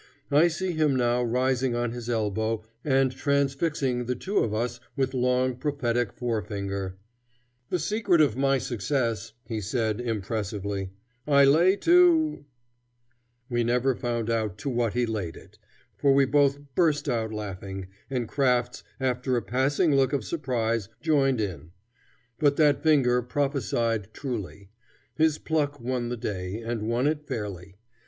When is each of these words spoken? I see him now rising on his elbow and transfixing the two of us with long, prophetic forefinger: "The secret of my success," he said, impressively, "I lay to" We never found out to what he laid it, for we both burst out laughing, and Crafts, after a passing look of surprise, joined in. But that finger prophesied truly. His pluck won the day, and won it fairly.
I 0.31 0.47
see 0.47 0.71
him 0.71 0.95
now 0.95 1.21
rising 1.21 1.75
on 1.75 1.91
his 1.91 2.09
elbow 2.09 2.63
and 2.83 3.11
transfixing 3.11 4.07
the 4.07 4.15
two 4.15 4.39
of 4.39 4.51
us 4.51 4.79
with 4.95 5.13
long, 5.13 5.55
prophetic 5.57 6.11
forefinger: 6.11 6.97
"The 7.69 7.77
secret 7.77 8.19
of 8.19 8.35
my 8.35 8.57
success," 8.57 9.33
he 9.45 9.61
said, 9.61 10.01
impressively, 10.01 10.89
"I 11.27 11.43
lay 11.45 11.75
to" 11.75 12.45
We 13.51 13.63
never 13.63 13.93
found 13.93 14.31
out 14.31 14.57
to 14.63 14.71
what 14.71 14.93
he 14.93 15.05
laid 15.05 15.37
it, 15.37 15.59
for 15.99 16.11
we 16.15 16.25
both 16.25 16.57
burst 16.73 17.07
out 17.07 17.31
laughing, 17.31 17.85
and 18.09 18.27
Crafts, 18.27 18.83
after 18.99 19.37
a 19.37 19.41
passing 19.43 19.93
look 19.95 20.13
of 20.13 20.25
surprise, 20.25 20.89
joined 20.99 21.39
in. 21.39 21.73
But 22.39 22.55
that 22.55 22.81
finger 22.81 23.21
prophesied 23.21 24.15
truly. 24.15 24.71
His 25.13 25.37
pluck 25.37 25.79
won 25.79 26.09
the 26.09 26.17
day, 26.17 26.59
and 26.59 26.89
won 26.89 27.05
it 27.05 27.21
fairly. 27.27 27.75